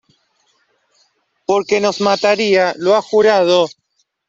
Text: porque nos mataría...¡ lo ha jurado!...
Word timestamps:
porque 1.45 1.77
nos 1.79 2.01
mataría...¡ 2.01 2.71
lo 2.79 2.95
ha 2.95 3.03
jurado!... 3.03 3.67